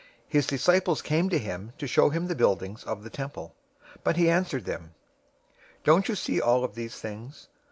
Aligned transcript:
His 0.27 0.47
disciples 0.47 1.03
came 1.03 1.29
to 1.29 1.37
him 1.37 1.73
to 1.77 1.85
show 1.85 2.09
him 2.09 2.25
the 2.25 2.33
buildings 2.33 2.83
of 2.85 3.03
the 3.03 3.11
temple. 3.11 3.53
024:002 3.97 3.97
But 4.03 4.17
he 4.17 4.29
answered 4.31 4.65
them, 4.65 4.95
"Don't 5.83 6.09
you 6.09 6.15
see 6.15 6.41
all 6.41 6.63
of 6.63 6.73
these 6.73 6.95
things? 6.99 7.49